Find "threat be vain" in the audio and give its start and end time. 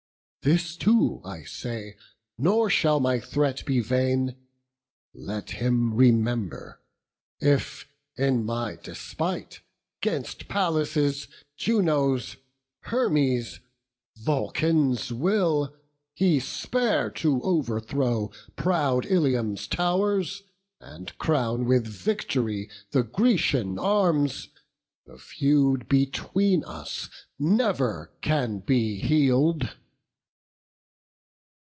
3.19-4.37